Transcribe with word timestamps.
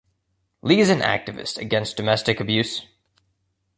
Lee 0.63 0.79
is 0.79 0.89
an 0.89 1.01
activist 1.01 1.59
against 1.59 1.95
domestic 1.95 2.39
abuse. 2.39 2.87